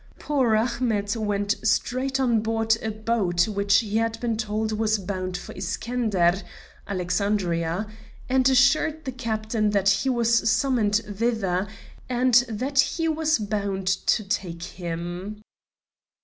Poor 0.17 0.55
Ahmet 0.57 1.15
went 1.15 1.57
straight 1.61 2.19
on 2.19 2.39
board 2.41 2.75
a 2.81 2.89
boat 2.89 3.47
which 3.47 3.81
he 3.81 3.97
had 3.97 4.19
been 4.19 4.35
told 4.35 4.71
was 4.71 4.97
bound 4.97 5.37
for 5.37 5.53
Iskender 5.53 6.41
(Alexandria), 6.87 7.85
and 8.27 8.49
assured 8.49 9.05
the 9.05 9.11
captain 9.11 9.69
that 9.69 9.89
he 9.89 10.09
was 10.09 10.49
summoned 10.49 11.01
thither, 11.07 11.67
and 12.09 12.33
that 12.49 12.79
he 12.79 13.07
was 13.07 13.37
bound 13.37 13.85
to 13.85 14.23
take 14.23 14.63
him. 14.63 15.43